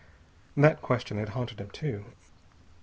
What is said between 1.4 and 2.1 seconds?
him too.